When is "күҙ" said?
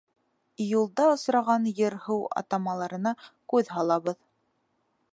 3.55-3.71